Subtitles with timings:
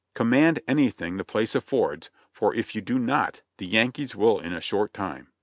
[0.15, 4.59] "Command anything the place affords, for if you do not, the Yankees will in a
[4.59, 5.27] short time."